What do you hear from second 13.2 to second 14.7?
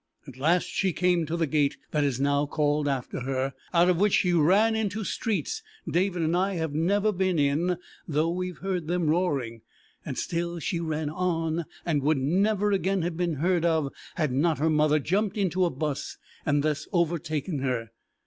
heard of had not